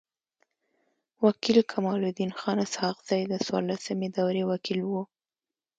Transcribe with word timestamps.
و 1.23 1.25
کيل 1.43 1.57
کمال 1.71 2.01
الدین 2.07 2.31
خان 2.39 2.57
اسحق 2.65 2.97
زی 3.09 3.21
د 3.31 3.33
څوارلسمي 3.45 4.07
دوری 4.17 4.43
وکيل 4.45 4.79
وو. 4.85 5.01